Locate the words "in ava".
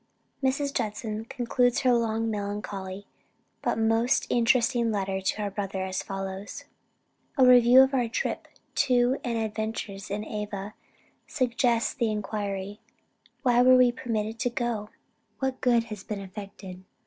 10.09-10.73